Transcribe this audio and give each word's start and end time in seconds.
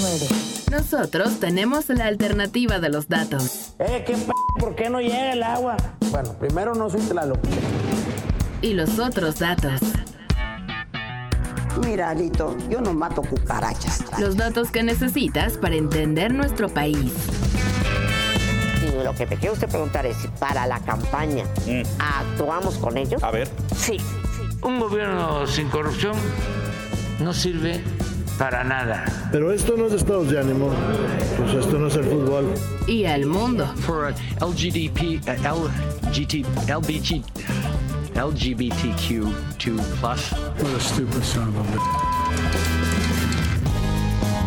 107.9. 0.00 0.70
Nosotros 0.70 1.40
tenemos 1.40 1.88
la 1.88 2.06
alternativa 2.06 2.78
de 2.78 2.88
los 2.88 3.08
datos. 3.08 3.74
Eh, 3.78 4.04
¿qué 4.06 4.14
p 4.14 4.32
¿Por 4.58 4.74
qué 4.74 4.90
no 4.90 5.00
llega 5.00 5.32
el 5.32 5.42
agua? 5.42 5.76
Bueno, 6.10 6.34
primero 6.34 6.74
no 6.74 6.90
soy 6.90 7.00
Tlaloc. 7.00 7.38
Y 8.62 8.74
los 8.74 8.98
otros 8.98 9.38
datos. 9.38 9.80
Mira, 11.84 12.10
Alito, 12.10 12.56
yo 12.68 12.80
no 12.80 12.92
mato 12.92 13.22
cucarachas. 13.22 14.04
Los 14.18 14.36
datos 14.36 14.70
que 14.70 14.82
necesitas 14.82 15.56
para 15.56 15.76
entender 15.76 16.34
nuestro 16.34 16.68
país. 16.68 17.12
Y 18.82 19.02
lo 19.02 19.14
que 19.14 19.26
te 19.26 19.36
quiero 19.36 19.54
usted 19.54 19.68
preguntar 19.68 20.04
es 20.06 20.16
si 20.18 20.28
para 20.28 20.66
la 20.66 20.80
campaña 20.80 21.44
actuamos 21.98 22.76
con 22.76 22.96
ellos. 22.98 23.22
A 23.22 23.30
ver. 23.30 23.48
Sí. 23.76 23.98
Un 24.62 24.78
gobierno 24.78 25.46
sin 25.46 25.68
corrupción 25.68 26.14
no 27.20 27.32
sirve 27.32 27.82
para 28.40 28.64
nada. 28.64 29.04
Pero 29.30 29.52
esto 29.52 29.76
no 29.76 29.86
es 29.86 29.92
estados 29.92 30.30
de 30.30 30.40
ánimo, 30.40 30.70
pues 31.36 31.52
esto 31.52 31.78
no 31.78 31.88
es 31.88 31.96
el 31.96 32.04
fútbol. 32.04 32.46
Y 32.86 33.04
al 33.04 33.26
mundo. 33.26 33.66
For 33.76 34.14
LGDP, 34.40 35.20
LGT, 35.28 36.46
LBG, 36.66 37.22
LGBTQ2+. 38.14 40.00
What 40.00 40.74
a 40.74 40.80
stupid 40.80 41.22
son 41.22 41.54
of 41.54 41.66
a 41.66 41.80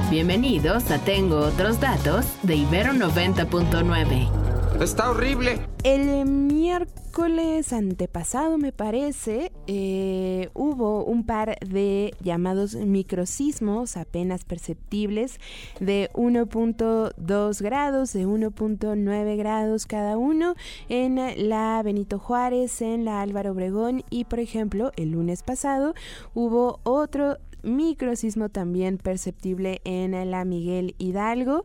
Bienvenidos 0.09 0.89
a 0.89 0.97
Tengo 0.97 1.37
otros 1.37 1.79
datos 1.79 2.25
de 2.41 2.55
Ibero 2.55 2.93
90.9. 2.93 4.42
Está 4.81 5.11
horrible. 5.11 5.59
El 5.83 6.25
miércoles 6.25 7.71
antepasado, 7.71 8.57
me 8.57 8.71
parece, 8.71 9.51
eh, 9.67 10.49
hubo 10.53 11.05
un 11.05 11.25
par 11.25 11.57
de 11.59 12.13
llamados 12.21 12.75
microsismos 12.75 13.97
apenas 13.97 14.43
perceptibles 14.43 15.39
de 15.79 16.09
1.2 16.13 17.61
grados, 17.61 18.13
de 18.13 18.25
1.9 18.25 19.37
grados 19.37 19.85
cada 19.85 20.17
uno 20.17 20.55
en 20.89 21.19
la 21.49 21.81
Benito 21.83 22.17
Juárez, 22.17 22.81
en 22.81 23.05
la 23.05 23.21
Álvaro 23.21 23.51
Obregón 23.51 24.03
y, 24.09 24.25
por 24.25 24.39
ejemplo, 24.39 24.91
el 24.97 25.11
lunes 25.11 25.43
pasado 25.43 25.93
hubo 26.33 26.79
otro 26.83 27.37
microsismo 27.63 28.49
también 28.49 28.97
perceptible 28.97 29.81
en 29.85 30.29
la 30.29 30.45
Miguel 30.45 30.95
Hidalgo. 30.97 31.63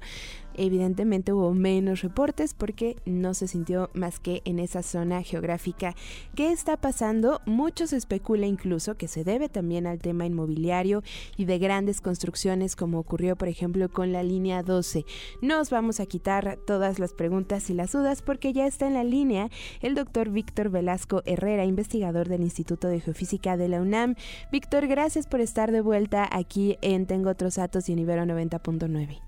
Evidentemente 0.58 1.32
hubo 1.32 1.54
menos 1.54 2.02
reportes 2.02 2.52
porque 2.52 2.96
no 3.06 3.32
se 3.32 3.46
sintió 3.46 3.90
más 3.94 4.18
que 4.18 4.42
en 4.44 4.58
esa 4.58 4.82
zona 4.82 5.22
geográfica. 5.22 5.94
¿Qué 6.34 6.50
está 6.50 6.76
pasando? 6.76 7.40
Mucho 7.46 7.86
se 7.86 7.96
especula 7.96 8.46
incluso 8.46 8.96
que 8.96 9.06
se 9.06 9.22
debe 9.22 9.48
también 9.48 9.86
al 9.86 10.00
tema 10.00 10.26
inmobiliario 10.26 11.04
y 11.36 11.44
de 11.44 11.60
grandes 11.60 12.00
construcciones 12.00 12.74
como 12.74 12.98
ocurrió 12.98 13.36
por 13.36 13.46
ejemplo 13.46 13.88
con 13.88 14.12
la 14.12 14.24
línea 14.24 14.64
12. 14.64 15.06
Nos 15.42 15.70
vamos 15.70 16.00
a 16.00 16.06
quitar 16.06 16.58
todas 16.66 16.98
las 16.98 17.12
preguntas 17.12 17.70
y 17.70 17.74
las 17.74 17.92
dudas 17.92 18.20
porque 18.22 18.52
ya 18.52 18.66
está 18.66 18.88
en 18.88 18.94
la 18.94 19.04
línea 19.04 19.50
el 19.80 19.94
doctor 19.94 20.30
Víctor 20.30 20.70
Velasco 20.70 21.22
Herrera, 21.24 21.66
investigador 21.66 22.28
del 22.28 22.42
Instituto 22.42 22.88
de 22.88 23.00
Geofísica 23.00 23.56
de 23.56 23.68
la 23.68 23.80
UNAM. 23.80 24.16
Víctor, 24.50 24.88
gracias 24.88 25.28
por 25.28 25.40
estar 25.40 25.70
de 25.70 25.82
vuelta 25.82 26.28
aquí 26.30 26.78
en 26.82 27.06
Tengo 27.06 27.30
otros 27.30 27.54
datos 27.54 27.88
y 27.88 27.92
en 27.92 28.00
Ibero 28.00 28.24
90.9. 28.24 29.27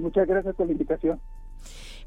Muchas 0.00 0.26
gracias 0.26 0.54
por 0.54 0.66
la 0.66 0.72
invitación. 0.72 1.20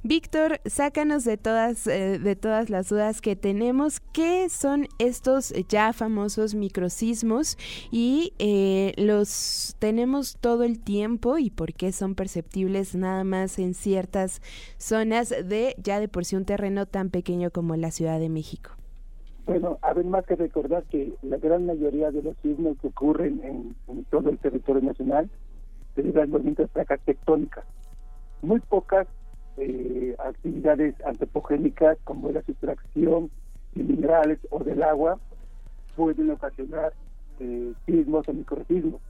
Víctor, 0.06 0.60
sácanos 0.66 1.24
de 1.24 1.38
todas, 1.38 1.88
eh, 1.88 2.20
de 2.20 2.36
todas 2.36 2.70
las 2.70 2.90
dudas 2.90 3.22
que 3.22 3.38
tenemos. 3.38 4.02
¿Qué 4.12 4.50
son 4.50 4.88
estos 5.00 5.54
ya 5.70 5.94
famosos 5.94 6.56
microsismos 6.56 7.58
y 7.90 8.34
eh, 8.38 8.92
los 8.98 9.78
tenemos 9.80 10.38
todo 10.42 10.64
el 10.64 10.84
tiempo 10.84 11.38
y 11.38 11.52
por 11.52 11.74
qué 11.74 11.94
son 11.94 12.16
perceptibles 12.16 12.96
nada 12.96 13.24
más 13.24 13.58
en 13.60 13.74
ciertas 13.74 14.42
zonas 14.78 15.30
de 15.30 15.74
ya 15.82 16.02
de 16.02 16.10
por 16.10 16.26
sí 16.26 16.36
un 16.36 16.44
terreno 16.44 16.86
tan 16.86 17.10
pequeño 17.10 17.50
como 17.52 17.78
la 17.78 17.92
Ciudad 17.92 18.20
de 18.20 18.28
México? 18.28 18.72
Bueno, 19.46 19.78
hay 19.82 20.04
más 20.04 20.26
que 20.26 20.36
recordar 20.36 20.84
que 20.84 21.14
la 21.22 21.38
gran 21.38 21.66
mayoría 21.66 22.12
de 22.12 22.24
los 22.24 22.36
sismos 22.42 22.78
que 22.82 22.88
ocurren 22.88 23.40
en, 23.44 23.76
en 23.88 24.04
todo 24.06 24.30
el 24.30 24.38
territorio 24.38 24.82
nacional 24.82 25.30
se 25.96 26.02
a 26.02 26.26
movimientos 26.26 26.66
de 26.66 26.74
placas 26.74 27.00
tectónicas. 27.06 27.66
Muy 28.44 28.60
pocas 28.60 29.08
eh, 29.56 30.16
actividades 30.20 30.96
antropogénicas 31.06 31.98
como 32.04 32.30
la 32.30 32.42
sustracción 32.44 33.32
de 33.74 33.84
minerales 33.84 34.38
o 34.50 34.62
del 34.62 34.84
agua 34.84 35.18
pueden 35.96 36.30
ocasionar 36.30 36.92
eh, 37.40 37.72
sismos 37.86 38.28
o 38.28 38.34
microsismos. 38.34 39.02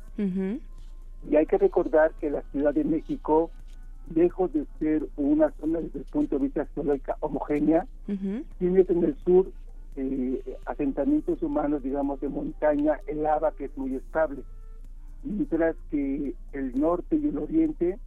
Y 1.30 1.36
hay 1.36 1.46
que 1.48 1.58
recordar 1.58 2.12
que 2.22 2.30
la 2.30 2.44
Ciudad 2.52 2.76
de 2.76 2.84
México, 2.84 3.50
lejos 4.14 4.54
de 4.54 4.66
ser 4.78 5.08
una 5.18 5.50
zona 5.60 5.80
desde 5.80 6.00
el 6.00 6.06
punto 6.06 6.38
de 6.38 6.44
vista 6.44 6.68
geológica 6.76 7.18
homogénea, 7.22 7.88
tiene 8.06 8.86
en 8.88 9.04
el 9.04 9.16
sur 9.26 9.48
eh, 9.96 10.58
asentamientos 10.66 11.42
humanos, 11.42 11.82
digamos, 11.82 12.22
de 12.22 12.30
montaña, 12.30 13.00
el 13.08 13.24
lava 13.24 13.52
que 13.52 13.66
es 13.66 13.78
muy 13.78 13.96
estable, 13.96 14.44
mientras 15.24 15.76
que 15.90 16.36
el 16.52 16.80
norte 16.80 17.16
y 17.16 17.30
el 17.30 17.38
oriente 17.40 17.98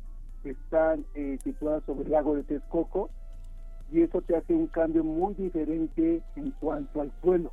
están 0.76 1.06
eh, 1.14 1.38
situadas 1.42 1.82
sobre 1.84 2.04
el 2.04 2.10
lago 2.10 2.36
de 2.36 2.42
Texcoco 2.42 3.08
y 3.90 4.02
eso 4.02 4.20
te 4.20 4.36
hace 4.36 4.52
un 4.52 4.66
cambio 4.66 5.02
muy 5.04 5.32
diferente 5.34 6.22
en 6.34 6.50
cuanto 6.60 7.00
al 7.00 7.10
suelo. 7.22 7.50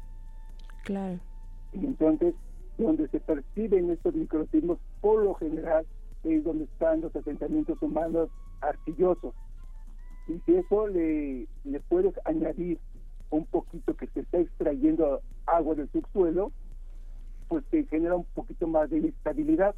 Claro. 0.84 1.20
Y 1.72 1.86
entonces, 1.86 2.36
donde 2.78 3.08
se 3.08 3.22
perciben 3.22 3.92
estos 3.92 4.14
microsismos, 4.14 4.78
por 5.00 5.24
lo 5.24 5.36
general, 5.36 5.86
es 6.26 6.44
donde 6.44 6.66
están 6.66 7.00
los 7.02 7.16
asentamientos 7.16 7.82
humanos 7.82 8.30
arcillosos. 8.60 9.34
Y 10.28 10.40
si 10.46 10.56
eso 10.56 10.88
le, 10.88 11.48
le 11.64 11.80
puedes 11.88 12.14
añadir 12.26 12.78
un 13.30 13.46
poquito 13.46 13.96
que 13.96 14.08
se 14.08 14.22
está 14.22 14.40
extrayendo 14.40 15.22
agua 15.46 15.76
del 15.76 15.90
subsuelo, 15.92 16.52
pues 17.48 17.64
te 17.70 17.86
genera 17.86 18.16
un 18.16 18.26
poquito 18.34 18.68
más 18.68 18.90
de 18.90 18.98
inestabilidad. 18.98 19.76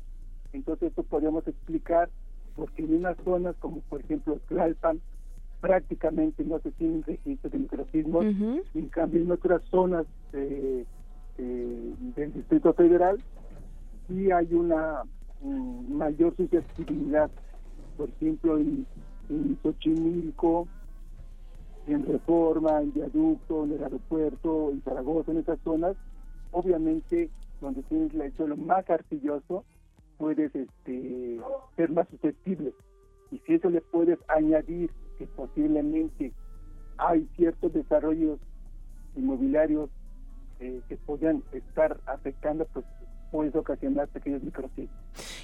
Entonces 0.52 0.90
esto 0.90 1.04
podríamos 1.04 1.48
explicar 1.48 2.10
porque 2.56 2.84
en 2.84 2.96
unas 2.96 3.18
zonas 3.24 3.56
como 3.60 3.82
por 3.82 4.02
ejemplo 4.02 4.40
Tlalpan 4.48 5.02
prácticamente 5.62 6.44
no 6.44 6.60
se 6.60 6.72
tienen 6.72 7.04
registro 7.04 7.50
de 7.50 7.60
microsismos, 7.60 8.26
en 8.26 8.90
cambio 8.90 9.22
en 9.22 9.32
otras 9.32 9.62
zonas 9.72 10.06
eh, 10.34 10.86
del 11.38 12.34
Distrito 12.34 12.74
Federal 12.74 13.20
sí 14.08 14.32
hay 14.32 14.54
una 14.54 15.04
mm, 15.42 15.94
mayor 15.98 16.36
susceptibilidad, 16.36 17.30
por 17.98 18.10
ejemplo 18.10 18.58
en, 18.58 18.86
en 19.30 19.58
Xochimilco, 19.64 20.68
en 21.88 22.06
Reforma, 22.06 22.82
en 22.82 22.94
Viaducto, 22.94 23.64
en 23.64 23.74
el 23.74 23.84
aeropuerto, 23.84 24.72
en 24.72 24.82
Zaragoza, 24.82 25.32
en 25.32 25.38
esas 25.38 25.60
zonas, 25.64 25.96
obviamente 26.52 27.30
donde 27.62 27.84
tienes 27.84 28.14
el 28.14 28.34
suelo 28.36 28.58
más 28.58 28.90
arcilloso, 28.90 29.64
puedes 30.18 30.54
este, 30.56 31.40
ser 31.76 31.92
más 31.92 32.08
susceptible. 32.10 32.74
Y 33.32 33.40
si 33.40 33.54
eso 33.54 33.70
le 33.70 33.82
puedes 33.82 34.20
añadir 34.28 34.92
que 35.18 35.28
posiblemente 35.28 36.32
hay 36.98 37.28
ciertos 37.36 37.74
desarrollos 37.74 38.40
inmobiliarios 39.16 39.90
eh, 40.60 40.82
que 40.88 40.98
podrían 40.98 41.44
estar 41.52 42.00
afectando, 42.06 42.66
pues 42.74 42.86
pequeños. 44.12 44.42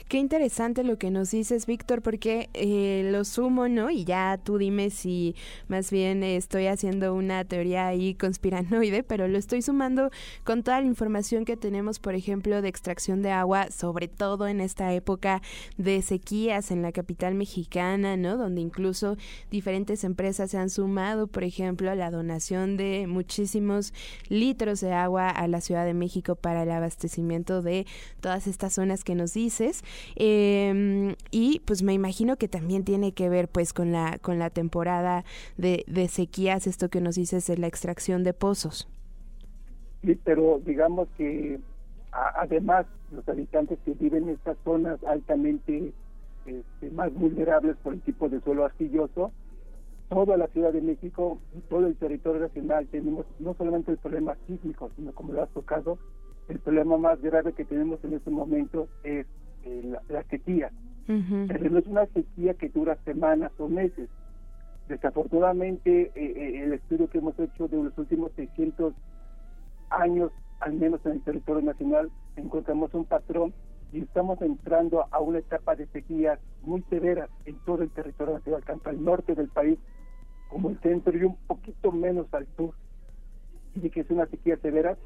Qué 0.08 0.18
interesante 0.18 0.84
lo 0.84 0.98
que 0.98 1.10
nos 1.12 1.32
dices, 1.32 1.66
Víctor, 1.66 2.02
porque 2.02 2.50
eh, 2.54 3.10
lo 3.12 3.24
sumo, 3.24 3.70
¿no? 3.70 3.90
Y 3.90 4.04
ya 4.04 4.38
tú 4.44 4.58
dime 4.58 4.90
si 4.90 5.36
más 5.70 5.90
bien 5.90 6.24
estoy 6.24 6.68
haciendo 6.68 7.14
una 7.16 7.46
teoría 7.46 7.88
ahí 7.88 8.16
conspiranoide, 8.16 9.04
pero 9.04 9.28
lo 9.28 9.38
estoy 9.38 9.62
sumando 9.62 10.10
con 10.44 10.64
toda 10.64 10.82
la 10.82 10.88
información 10.88 11.46
que 11.46 11.56
tenemos, 11.56 12.00
por 12.00 12.16
ejemplo, 12.16 12.62
de 12.62 12.68
extracción 12.68 13.22
de 13.22 13.32
agua, 13.32 13.72
sobre 13.72 14.10
todo 14.10 14.48
en 14.48 14.60
esta 14.60 14.94
época 14.94 15.42
de 15.78 16.02
sequías 16.02 16.72
en 16.72 16.82
la 16.82 16.92
capital 16.92 17.36
mexicana, 17.36 18.18
¿no? 18.18 18.36
Donde 18.36 18.60
incluso 18.60 19.16
diferentes 19.50 20.04
empresas 20.04 20.52
se 20.52 20.58
han 20.58 20.70
sumado, 20.70 21.28
por 21.28 21.44
ejemplo, 21.44 21.90
a 21.90 21.96
la 21.96 22.12
donación 22.12 22.76
de 22.76 23.06
muchísimos 23.08 23.94
litros 24.28 24.82
de 24.82 24.92
agua 24.92 25.30
a 25.30 25.48
la 25.48 25.62
Ciudad 25.62 25.86
de 25.86 25.94
México 25.94 26.36
para 26.36 26.64
el 26.64 26.72
abastecimiento 26.72 27.62
de 27.62 27.81
todas 28.20 28.48
estas 28.48 28.74
zonas 28.74 29.04
que 29.04 29.16
nos 29.16 29.34
dices. 29.34 29.84
Eh, 30.16 31.16
y 31.32 31.62
pues 31.66 31.84
me 31.84 31.94
imagino 31.94 32.38
que 32.38 32.48
también 32.48 32.84
tiene 32.84 33.14
que 33.14 33.30
ver 33.30 33.48
pues 33.48 33.74
con 33.74 33.92
la, 33.92 34.18
con 34.20 34.40
la 34.40 34.50
temporada 34.50 35.24
de, 35.58 35.84
de 35.88 36.08
sequías, 36.08 36.68
esto 36.68 36.90
que 36.90 37.02
nos 37.02 37.16
dices 37.16 37.50
es 37.50 37.60
la 37.60 37.68
extracción 37.68 38.24
de 38.24 38.34
pozos. 38.34 38.88
Sí, 40.04 40.20
pero 40.24 40.60
digamos 40.66 41.08
que 41.18 41.60
a, 42.12 42.42
además 42.42 42.86
los 43.12 43.28
habitantes 43.28 43.78
que 43.86 43.94
viven 43.94 44.24
en 44.24 44.36
estas 44.36 44.58
zonas 44.64 45.04
altamente 45.04 45.94
este, 46.46 46.90
más 46.92 47.14
vulnerables 47.14 47.76
por 47.78 47.94
el 47.94 48.02
tipo 48.02 48.30
de 48.30 48.42
suelo 48.42 48.66
arcilloso, 48.66 49.32
toda 50.10 50.38
la 50.38 50.48
Ciudad 50.48 50.74
de 50.74 50.82
México 50.82 51.40
y 51.56 51.60
todo 51.62 51.88
el 51.88 51.96
territorio 51.96 52.42
nacional 52.42 52.88
tenemos 52.88 53.26
no 53.40 53.54
solamente 53.54 53.92
el 53.92 53.98
problema 53.98 54.36
sísmico, 54.48 54.90
sino 54.96 55.14
como 55.14 55.34
lo 55.34 55.44
has 55.44 55.50
tocado, 55.52 55.98
el 56.52 56.60
problema 56.60 56.98
más 56.98 57.22
grave 57.22 57.54
que 57.54 57.64
tenemos 57.64 58.04
en 58.04 58.14
este 58.14 58.30
momento 58.30 58.90
es 59.04 59.26
eh, 59.64 59.82
la, 59.86 60.02
la, 60.10 60.24
sequía. 60.24 60.70
pero 61.06 61.70
no 61.70 61.80
es 61.80 61.88
una 61.88 62.06
sequía 62.08 62.54
que 62.56 62.70
dura 62.70 62.98
semanas 63.06 63.52
o 63.58 63.70
meses. 63.70 64.10
Desafortunadamente, 64.90 66.12
eh, 66.14 66.14
eh, 66.16 66.64
el 66.64 66.74
estudio 66.74 67.10
que 67.10 67.20
hemos 67.20 67.40
hecho 67.40 67.70
de 67.70 67.82
los 67.82 67.98
últimos 67.98 68.34
600 68.36 68.94
años, 69.90 70.32
al 70.60 70.74
menos 70.74 71.00
en 71.06 71.14
el 71.14 71.22
territorio 71.24 71.62
nacional, 71.62 72.12
encontramos 72.36 72.94
un 72.94 73.06
patrón 73.06 73.54
y 73.94 74.02
estamos 74.02 74.42
entrando 74.42 75.06
a 75.10 75.20
una 75.20 75.40
etapa 75.40 75.76
de 75.76 75.88
sequías 75.88 76.40
muy 76.64 76.82
severas 76.90 77.30
en 77.46 77.56
todo 77.66 77.84
el 77.84 77.90
territorio 77.92 78.36
nacional, 78.36 78.64
tanto 78.66 78.90
al 78.90 79.02
norte 79.02 79.36
del 79.36 79.48
país 79.48 79.80
como 80.50 80.70
el 80.70 80.80
centro 80.82 81.18
y 81.18 81.24
un 81.24 81.38
poquito 81.48 81.94
menos 81.94 82.28
al 82.34 82.46
sur. 82.58 82.74
Y 83.76 83.90
que 83.90 84.02
es 84.02 84.10
una 84.10 84.26
sequía 84.26 84.58
severa, 84.58 84.98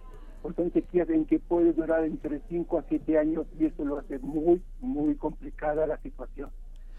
pues 0.45 0.57
son 0.57 0.71
sequías 0.73 1.09
en 1.09 1.25
que 1.25 1.39
puede 1.39 1.73
durar 1.73 2.03
entre 2.03 2.39
5 2.49 2.77
a 2.77 2.83
7 2.87 3.17
años 3.17 3.47
y 3.59 3.65
eso 3.65 3.83
lo 3.83 3.97
hace 3.97 4.19
muy, 4.19 4.61
muy 4.79 5.15
complicada 5.15 5.87
la 5.87 5.97
situación. 5.97 6.51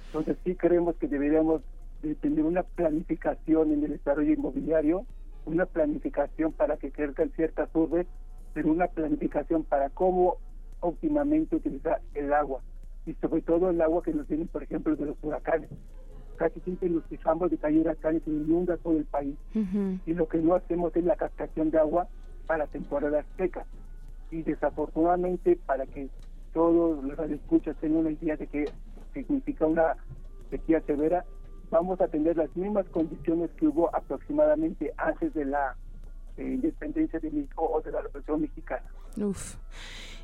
Entonces 0.07 0.37
sí 0.43 0.57
creemos 0.57 0.97
que 0.97 1.07
deberíamos 1.07 1.63
de 2.03 2.17
tener 2.17 2.45
una 2.45 2.65
planificación 2.65 3.71
en 3.71 3.85
el 3.85 3.93
desarrollo 3.93 4.33
inmobiliario, 4.33 5.07
una 5.45 5.65
planificación 5.65 6.55
para 6.55 6.77
que 6.77 6.91
crezcan 6.91 7.31
ciertas 7.37 7.69
urbes, 7.73 8.09
pero 8.53 8.69
una 8.69 8.89
planificación 8.89 9.63
para 9.63 9.91
cómo 9.91 10.39
óptimamente 10.81 11.55
utilizar 11.55 12.01
el 12.15 12.33
agua 12.33 12.63
y 13.07 13.15
sobre 13.15 13.43
todo 13.43 13.71
el 13.71 13.81
agua 13.81 14.03
que 14.03 14.13
nos 14.13 14.27
viene, 14.27 14.47
por 14.47 14.65
ejemplo, 14.65 14.97
de 14.97 15.07
los 15.07 15.17
huracanes. 15.23 15.71
Casi 16.35 16.59
siempre 16.63 16.91
nos 16.91 17.05
fijamos 17.05 17.53
de 17.53 17.59
que 17.59 17.67
hay 17.69 17.79
huracanes 17.79 18.23
y 18.27 18.31
inunda 18.31 18.77
todo 18.79 18.97
el 18.97 19.05
país. 19.05 19.37
Y 20.05 20.15
lo 20.15 20.27
que 20.27 20.39
no 20.39 20.57
hacemos 20.57 20.97
es 20.97 21.05
la 21.05 21.15
captación 21.15 21.71
de 21.71 21.79
agua 21.79 22.09
para 22.47 22.67
temporadas 22.67 23.25
secas. 23.37 23.67
Y 24.31 24.43
desafortunadamente, 24.43 25.59
para 25.67 25.87
que 25.87 26.09
todos 26.53 27.03
los 27.05 27.17
radioescuchas 27.17 27.77
tengan 27.77 27.99
una 28.01 28.11
idea 28.11 28.37
de 28.37 28.47
qué 28.47 28.65
significa 29.13 29.67
una 29.67 29.97
sequía 30.51 30.81
severa, 30.83 31.25
vamos 31.71 32.01
a 32.01 32.09
tener 32.09 32.37
las 32.37 32.55
mismas 32.57 32.87
condiciones 32.87 33.51
que 33.53 33.67
hubo 33.67 33.95
aproximadamente 33.95 34.93
antes 34.97 35.35
de 35.35 35.45
la 35.45 35.77
eh, 36.37 36.43
independencia 36.43 37.19
de 37.19 37.31
México 37.31 37.69
o 37.73 37.81
de 37.81 37.93
la 37.93 38.03
Revolución 38.03 38.43
Mexicana. 38.43 38.87
Uf. 39.17 39.57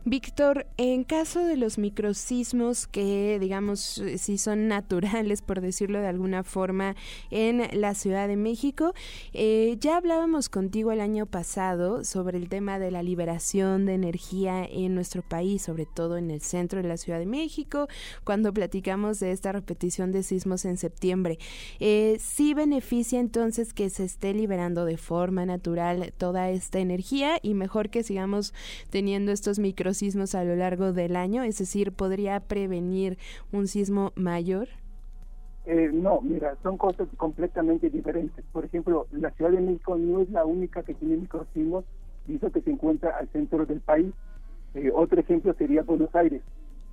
Víctor, 0.04 0.66
en 0.78 1.04
caso 1.04 1.44
de 1.44 1.56
los 1.56 1.78
microsismos 1.78 2.88
que, 2.88 3.38
digamos, 3.38 4.02
si 4.16 4.36
son 4.36 4.66
naturales, 4.66 5.42
por 5.42 5.60
decirlo 5.60 6.00
de 6.00 6.08
alguna 6.08 6.42
forma, 6.42 6.96
en 7.30 7.68
la 7.80 7.94
Ciudad 7.94 8.26
de 8.26 8.36
México, 8.36 8.94
eh, 9.32 9.76
ya 9.78 9.96
hablábamos 9.96 10.48
contigo 10.48 10.90
el 10.90 11.00
año 11.00 11.26
pasado 11.26 12.02
sobre 12.02 12.38
el 12.38 12.48
tema 12.48 12.80
de 12.80 12.90
la 12.90 13.04
liberación 13.04 13.86
de 13.86 13.94
energía 13.94 14.64
en 14.64 14.96
nuestro 14.96 15.22
país, 15.22 15.62
sobre 15.62 15.86
todo 15.86 16.16
en 16.16 16.32
el 16.32 16.40
centro 16.40 16.82
de 16.82 16.88
la 16.88 16.96
Ciudad 16.96 17.20
de 17.20 17.26
México, 17.26 17.86
cuando 18.24 18.52
platicamos 18.52 19.20
de 19.20 19.30
esta 19.30 19.52
repetición 19.52 20.10
de 20.10 20.24
sismos 20.24 20.64
en 20.64 20.78
septiembre. 20.78 21.38
Eh, 21.78 22.16
¿Sí 22.18 22.54
beneficia 22.54 23.20
entonces 23.20 23.72
que 23.72 23.88
se 23.88 24.02
esté 24.02 24.34
liberando 24.34 24.84
de 24.84 24.96
forma 24.96 25.46
natural 25.46 26.12
toda 26.18 26.50
esta 26.50 26.80
energía 26.80 27.38
y 27.40 27.54
mejor 27.54 27.88
que 27.88 28.02
sigamos 28.02 28.52
teniendo 28.90 29.30
estos 29.30 29.60
microsismos 29.60 29.91
sismos 29.98 30.34
a 30.34 30.44
lo 30.44 30.56
largo 30.56 30.92
del 30.92 31.16
año? 31.16 31.42
Es 31.42 31.58
decir, 31.58 31.92
¿podría 31.92 32.40
prevenir 32.40 33.18
un 33.52 33.66
sismo 33.66 34.12
mayor? 34.16 34.68
Eh, 35.64 35.90
no, 35.92 36.20
mira, 36.20 36.56
son 36.62 36.76
cosas 36.76 37.08
completamente 37.16 37.88
diferentes. 37.88 38.44
Por 38.52 38.64
ejemplo, 38.64 39.06
la 39.12 39.30
Ciudad 39.30 39.52
de 39.52 39.60
México 39.60 39.96
no 39.96 40.20
es 40.20 40.30
la 40.30 40.44
única 40.44 40.82
que 40.82 40.94
tiene 40.94 41.16
microsismos, 41.16 41.84
y 42.26 42.36
eso 42.36 42.50
que 42.50 42.62
se 42.62 42.70
encuentra 42.70 43.16
al 43.16 43.28
centro 43.28 43.64
del 43.64 43.80
país. 43.80 44.12
Eh, 44.74 44.90
otro 44.92 45.20
ejemplo 45.20 45.54
sería 45.54 45.82
Buenos 45.82 46.14
Aires. 46.14 46.42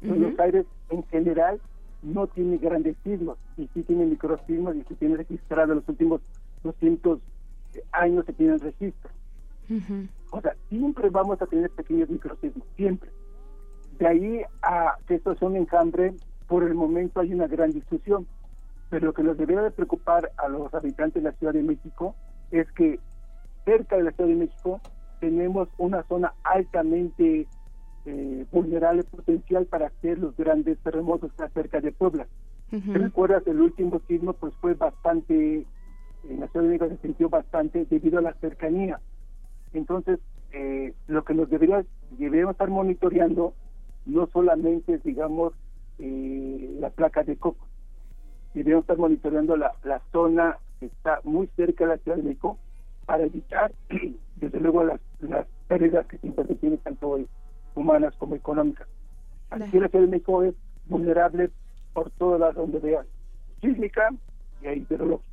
Buenos 0.02 0.40
Aires 0.40 0.66
en 0.90 1.04
general 1.06 1.60
no 2.02 2.28
tiene 2.28 2.58
grandes 2.58 2.96
sismos, 3.04 3.38
y 3.58 3.68
sí 3.74 3.84
tiene 3.84 4.06
microsismos 4.06 4.76
y 4.76 4.84
se 4.84 4.96
tiene 4.96 5.18
registrado 5.18 5.74
en 5.74 5.80
los 5.80 5.90
últimos 5.90 6.22
200 6.64 7.20
años 7.92 8.26
se 8.26 8.34
tienen 8.34 8.60
registros. 8.60 9.14
O 10.32 10.42
sea, 10.42 10.56
siempre 10.70 11.10
vamos 11.10 11.42
a 11.42 11.48
tener 11.48 11.70
pequeños 11.72 12.10
microsismos, 12.10 12.68
siempre. 12.76 13.10
De 13.98 14.08
ahí 14.08 14.42
a 14.62 14.98
que 15.08 15.16
esto 15.16 15.36
sea 15.36 15.48
un 15.48 15.58
enjambre, 15.58 16.14
por 16.48 16.64
el 16.64 16.74
momento 16.74 17.20
hay 17.20 17.34
una 17.34 17.48
gran 17.48 17.72
discusión. 17.72 18.28
Pero 18.90 19.08
lo 19.08 19.14
que 19.14 19.24
nos 19.24 19.38
debería 19.38 19.62
de 19.62 19.72
preocupar 19.72 20.32
a 20.38 20.48
los 20.48 20.74
habitantes 20.74 21.22
de 21.22 21.30
la 21.30 21.36
Ciudad 21.38 21.54
de 21.54 21.64
México 21.64 22.16
es 22.52 22.72
que 22.72 23.00
cerca 23.66 23.98
de 23.98 24.04
la 24.04 24.12
Ciudad 24.12 24.30
de 24.30 24.36
México 24.36 24.82
tenemos 25.20 25.68
una 25.78 26.04
zona 26.04 26.34
altamente 26.44 27.48
eh, 28.06 28.46
vulnerable 28.52 29.04
potencial 29.04 29.66
para 29.66 29.88
hacer 29.88 30.18
los 30.18 30.36
grandes 30.38 30.80
terremotos 30.80 31.32
cerca 31.54 31.82
de 31.82 31.92
Puebla. 31.92 32.28
¿Te 32.70 32.98
recuerdas? 33.00 33.46
El 33.48 33.62
último 33.62 34.00
sismo 34.08 34.34
pues 34.34 34.54
fue 34.62 34.76
bastante, 34.76 35.66
en 36.30 36.40
la 36.40 36.48
Ciudad 36.48 36.66
de 36.66 36.70
México 36.70 36.88
se 36.88 36.98
sintió 36.98 37.30
bastante 37.30 37.86
debido 37.86 38.20
a 38.20 38.22
la 38.22 38.34
cercanía. 38.36 39.00
Entonces, 39.74 40.20
eh, 40.52 40.94
lo 41.08 41.24
que 41.24 41.34
nos 41.34 41.50
debería, 41.50 41.86
deberíamos 42.12 42.54
estar 42.54 42.70
monitoreando 42.70 43.54
no 44.06 44.28
solamente, 44.28 44.98
digamos, 45.04 45.54
eh, 46.00 46.78
la 46.80 46.90
placa 46.90 47.24
de 47.24 47.36
coco, 47.36 47.68
deberíamos 48.54 48.84
estar 48.84 48.98
monitoreando 48.98 49.56
la, 49.58 49.74
la 49.84 50.02
zona 50.12 50.58
que 50.80 50.88
está 50.88 51.20
muy 51.24 51.48
cerca 51.56 51.84
de 51.84 51.92
la 51.92 51.98
Ciudad 51.98 52.18
de 52.18 52.24
México 52.24 52.58
para 53.06 53.24
evitar, 53.24 53.72
desde 54.38 54.60
luego, 54.60 54.84
las, 54.84 55.00
las 55.20 55.46
pérdidas 55.68 56.08
que 56.08 56.18
siempre 56.18 56.46
se 56.46 56.56
tienen, 56.56 56.80
tanto 56.80 57.20
humanas 57.76 58.16
como 58.18 58.36
económicas. 58.36 58.88
Aquí 59.52 59.80
la 59.80 59.88
Ciudad 59.90 60.06
de 60.06 60.12
México 60.12 60.44
es 60.44 60.56
vulnerable 60.88 61.50
por 61.94 62.10
todas 62.12 62.40
las 62.40 62.56
donde 62.56 62.80
vean, 62.80 63.06
sísmica 63.62 64.10
y 64.62 64.68
hidrológica. 64.70 65.29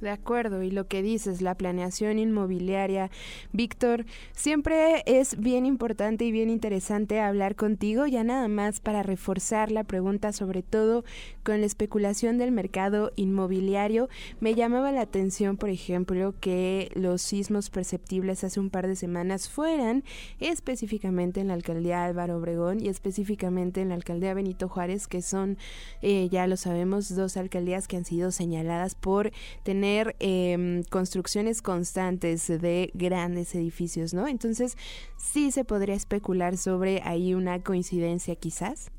De 0.00 0.10
acuerdo, 0.10 0.62
y 0.62 0.70
lo 0.70 0.88
que 0.88 1.00
dices, 1.00 1.40
la 1.40 1.54
planeación 1.54 2.18
inmobiliaria. 2.18 3.10
Víctor, 3.52 4.04
siempre 4.32 5.02
es 5.06 5.40
bien 5.40 5.64
importante 5.64 6.26
y 6.26 6.32
bien 6.32 6.50
interesante 6.50 7.18
hablar 7.18 7.56
contigo, 7.56 8.06
ya 8.06 8.22
nada 8.22 8.46
más 8.48 8.80
para 8.80 9.02
reforzar 9.02 9.72
la 9.72 9.84
pregunta, 9.84 10.32
sobre 10.32 10.62
todo 10.62 11.02
con 11.42 11.60
la 11.60 11.66
especulación 11.66 12.36
del 12.36 12.52
mercado 12.52 13.10
inmobiliario. 13.16 14.10
Me 14.38 14.54
llamaba 14.54 14.92
la 14.92 15.00
atención, 15.00 15.56
por 15.56 15.70
ejemplo, 15.70 16.34
que 16.40 16.90
los 16.94 17.22
sismos 17.22 17.70
perceptibles 17.70 18.44
hace 18.44 18.60
un 18.60 18.68
par 18.68 18.86
de 18.88 18.96
semanas 18.96 19.48
fueran 19.48 20.04
específicamente 20.40 21.40
en 21.40 21.48
la 21.48 21.54
alcaldía 21.54 22.04
Álvaro 22.04 22.36
Obregón 22.36 22.82
y 22.84 22.88
específicamente 22.88 23.80
en 23.80 23.88
la 23.88 23.94
alcaldía 23.94 24.34
Benito 24.34 24.68
Juárez, 24.68 25.06
que 25.06 25.22
son, 25.22 25.56
eh, 26.02 26.28
ya 26.30 26.46
lo 26.46 26.58
sabemos, 26.58 27.16
dos 27.16 27.38
alcaldías 27.38 27.88
que 27.88 27.96
han 27.96 28.04
sido 28.04 28.30
señaladas 28.30 28.94
por 28.94 29.32
tener 29.62 29.85
Em, 30.18 30.82
construcciones 30.90 31.62
constantes 31.62 32.48
de 32.48 32.90
grandes 32.94 33.54
edificios, 33.54 34.14
¿no? 34.14 34.26
Entonces, 34.26 34.76
sí 35.16 35.52
se 35.52 35.64
podría 35.64 35.94
especular 35.94 36.56
sobre 36.56 37.00
ahí 37.04 37.34
una 37.34 37.62
coincidencia 37.62 38.34
quizás. 38.34 38.90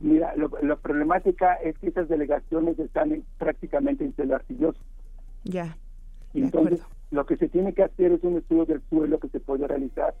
Mira, 0.00 0.34
la 0.62 0.76
problemática 0.76 1.54
es 1.54 1.78
que 1.78 1.88
esas 1.88 2.08
delegaciones 2.08 2.78
están 2.80 3.22
prácticamente 3.38 4.04
en 4.04 4.14
suelo 4.16 4.34
arcilloso. 4.34 4.80
Ya. 5.44 5.78
Entonces, 6.34 6.82
lo 7.12 7.24
que 7.24 7.36
se 7.36 7.48
tiene 7.48 7.72
que 7.72 7.84
hacer 7.84 8.12
es 8.12 8.24
un 8.24 8.38
estudio 8.38 8.64
del 8.64 8.82
suelo 8.90 9.20
que 9.20 9.28
se 9.28 9.38
puede 9.38 9.68
realizar 9.68 10.14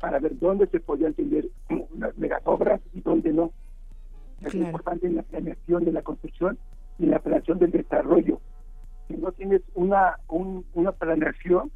para 0.00 0.18
ver 0.20 0.38
dónde 0.38 0.66
se 0.68 0.80
podían 0.80 1.12
tener 1.12 1.48
las 1.98 2.16
megasobras 2.16 2.80
y 2.94 3.02
dónde 3.02 3.32
no. 3.32 3.52
Es 4.40 4.54
importante 4.54 5.06
en 5.06 5.16
la 5.16 5.22
planeación 5.22 5.84
de 5.84 5.92
la 5.92 6.02
construcción 6.02 6.58
y 6.98 7.06
la 7.06 7.18
planeación 7.18 7.58
del 7.58 7.70
desarrollo 7.70 8.40
si 9.12 9.20
no 9.20 9.32
tienes 9.32 9.62
una, 9.74 10.18
una 10.28 10.92
planeación, 10.92 11.70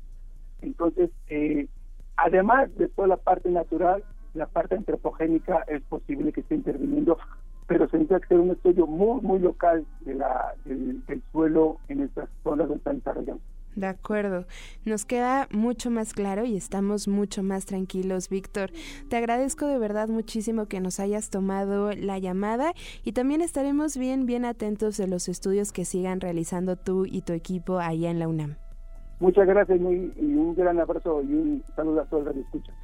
entonces, 0.63 1.11
eh, 1.29 1.69
además 2.17 2.75
de 2.77 2.89
toda 2.89 3.09
la 3.09 3.17
parte 3.17 3.51
natural, 3.51 4.03
la 4.35 4.47
parte 4.47 4.75
antropogénica 4.75 5.65
es 5.69 5.83
posible 5.83 6.33
que 6.33 6.41
esté 6.41 6.55
interviniendo, 6.55 7.19
pero 7.67 7.89
se 7.89 7.99
necesita 7.99 8.25
hacer 8.25 8.39
un 8.39 8.51
estudio 8.51 8.87
muy, 8.87 9.21
muy 9.21 9.39
local 9.39 9.87
de 10.01 10.15
la, 10.15 10.55
del, 10.65 11.03
suelo 11.33 11.79
en 11.89 12.03
estas 12.03 12.29
zonas 12.43 12.69
donde 12.69 12.79
están 12.79 12.97
desarrollando. 12.99 13.43
De 13.77 13.87
acuerdo. 13.87 14.47
Nos 14.87 15.05
queda 15.05 15.49
mucho 15.53 15.91
más 15.91 16.15
claro 16.15 16.47
y 16.47 16.57
estamos 16.57 17.09
mucho 17.09 17.43
más 17.43 17.67
tranquilos, 17.67 18.31
Víctor. 18.31 18.71
Te 19.11 19.17
agradezco 19.17 19.67
de 19.67 19.79
verdad 19.79 20.09
muchísimo 20.09 20.67
que 20.67 20.81
nos 20.81 20.99
hayas 20.99 21.29
tomado 21.29 21.93
la 21.93 22.19
llamada 22.19 22.73
y 23.05 23.13
también 23.13 23.43
estaremos 23.43 23.99
bien, 23.99 24.25
bien 24.25 24.47
atentos 24.47 24.97
de 24.97 25.09
los 25.09 25.29
estudios 25.29 25.73
que 25.73 25.85
sigan 25.85 26.23
realizando 26.23 26.77
tú 26.77 27.05
y 27.05 27.21
tu 27.21 27.35
equipo 27.35 27.79
allá 27.79 28.11
en 28.11 28.19
la 28.19 28.29
UNAM. 28.29 28.57
Muchas 29.21 29.47
gracias 29.47 29.79
y 29.79 29.83
un 29.83 30.55
gran 30.55 30.81
abrazo 30.81 31.23
y 31.23 31.35
un 31.35 31.65
saludo 31.75 32.01
a 32.01 32.05
todos 32.07 32.25
los 32.25 32.35
que 32.35 32.41
escuchan. 32.41 32.75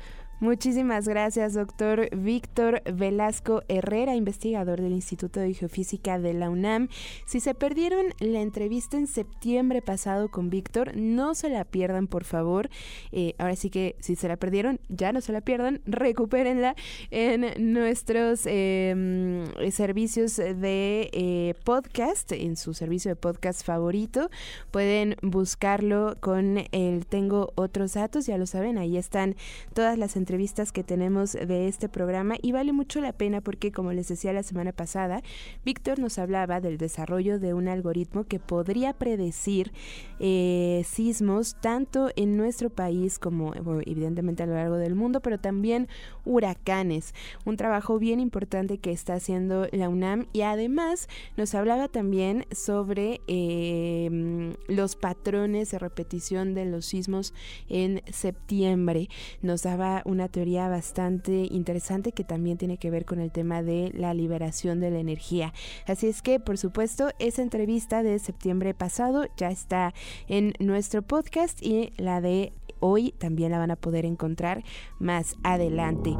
Muchísimas 0.43 1.07
gracias, 1.07 1.55
doctor 1.55 2.09
Víctor 2.17 2.83
Velasco 2.93 3.63
Herrera, 3.69 4.17
investigador 4.17 4.81
del 4.81 4.91
Instituto 4.91 5.39
de 5.39 5.55
Geofísica 5.55 6.19
de 6.19 6.35
la 6.35 6.51
UNAM. 6.51 6.89
Si 7.27 7.39
se 7.39 7.55
perdieron 7.55 8.07
la 8.19 8.41
entrevista 8.41 8.97
en 8.97 9.07
septiembre 9.07 9.83
pasado 9.83 10.33
con 10.33 10.51
Víctor, 10.51 10.97
no 10.97 11.37
se 11.37 11.49
la 11.49 11.65
pierdan, 11.65 12.09
por 12.09 12.25
favor. 12.25 12.71
Eh, 13.13 13.37
ahora 13.39 13.55
sí 13.55 13.71
que 13.71 13.95
si 14.01 14.17
se 14.17 14.27
la 14.27 14.37
perdieron, 14.37 14.81
ya 14.89 15.13
no 15.13 15.21
se 15.21 15.31
la 15.31 15.43
pierdan, 15.43 15.81
recupérenla 15.87 16.75
en 17.13 17.73
nuestros 17.73 18.43
em, 18.47 19.45
servicios 19.71 20.39
de 20.39 21.09
eh, 21.13 21.55
podcast, 21.63 22.33
en 22.33 22.57
su 22.57 22.75
servicio 22.75 23.13
de 23.13 23.17
podcast 23.17 23.65
favorito. 23.65 24.29
Pueden 24.73 25.15
buscarlo 25.23 26.17
con 26.19 26.65
el 26.73 27.07
Tengo 27.07 27.53
otros 27.55 27.95
datos, 27.95 28.27
ya 28.27 28.39
lo 28.39 28.47
saben, 28.47 28.77
ahí 28.77 28.97
están 28.97 29.37
todas 29.73 29.97
las 29.97 30.17
entrevistas 30.17 30.32
entrevistas 30.33 30.73
que 30.73 30.83
tenemos 30.83 31.33
de 31.33 31.69
este 31.69 31.91
programa 31.91 32.37
y 32.41 32.53
vale 32.53 32.73
mucho 32.73 33.03
la 33.03 33.13
pena 33.13 33.43
porque, 33.43 33.71
como 33.71 33.93
les 33.93 34.09
decía 34.09 34.33
la 34.33 34.43
semana 34.43 34.73
pasada, 34.73 35.21
Víctor 35.63 35.99
nos 35.99 36.19
hablaba 36.19 36.63
del 36.63 36.79
desarrollo 36.79 37.39
de 37.39 37.53
un 37.53 37.69
algoritmo 37.69 38.25
que 38.25 38.39
podría 38.39 38.95
predecir 38.95 39.73
eh, 40.21 40.85
sismos 40.87 41.57
tanto 41.61 42.09
en 42.17 42.39
nuestro 42.39 42.71
país 42.71 43.19
como 43.19 43.53
evidentemente 43.85 44.43
a 44.43 44.47
lo 44.47 44.55
largo 44.55 44.77
del 44.77 44.95
mundo, 44.95 45.21
pero 45.21 45.39
también 45.39 45.87
huracanes. 46.25 47.13
Un 47.45 47.59
trabajo 47.59 47.99
bien 47.99 48.19
importante 48.19 48.79
que 48.79 48.91
está 48.91 49.13
haciendo 49.13 49.67
la 49.71 49.91
UNAM 49.91 50.29
y 50.33 50.43
además 50.43 51.11
nos 51.37 51.55
hablaba 51.55 51.89
también 51.89 52.47
sobre 52.53 53.21
em, 53.27 54.55
los 54.67 54.97
patrones 54.97 55.73
de 55.73 55.79
repetición 55.79 56.55
de 56.55 56.65
los 56.65 56.87
sismos 56.87 57.35
en 57.69 58.01
septiembre. 58.11 59.11
Nos 59.43 59.65
daba 59.65 60.01
una 60.23 60.29
teoría 60.29 60.69
bastante 60.69 61.49
interesante 61.51 62.13
que 62.13 62.23
también 62.23 62.57
tiene 62.57 62.79
que 62.79 62.93
ver 62.93 63.05
con 63.05 63.19
el 63.19 63.33
tema 63.33 63.65
de 63.65 63.91
la 63.93 64.15
liberación 64.15 64.79
de 64.79 64.93
la 64.93 65.01
energía. 65.01 65.53
Así 65.89 66.07
es 66.07 66.23
que, 66.23 66.39
por 66.39 66.59
supuesto, 66.59 67.11
esa 67.19 67.43
entrevista 67.43 68.05
de 68.05 68.21
septiembre 68.21 68.73
pasado 68.73 69.27
ya 69.37 69.51
está 69.51 69.93
en 70.29 70.55
nuestro 70.61 71.03
podcast 71.03 71.61
y 71.61 71.93
la 71.97 72.21
de 72.21 72.53
hoy 72.79 73.11
también 73.19 73.51
la 73.51 73.59
van 73.59 73.73
a 73.73 73.77
poder 73.77 74.05
encontrar 74.05 74.63
más 75.01 75.35
adelante. 75.43 76.15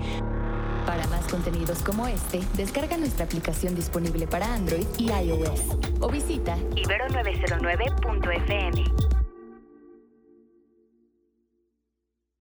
Para 0.85 1.07
más 1.07 1.25
contenidos 1.29 1.81
como 1.85 2.09
este, 2.09 2.41
descarga 2.57 2.97
nuestra 2.97 3.27
aplicación 3.27 3.77
disponible 3.77 4.27
para 4.27 4.53
Android 4.53 4.87
y 4.99 5.13
iOS 5.13 5.79
o 6.01 6.09
visita 6.09 6.57
ibero909.fm. 6.75 9.22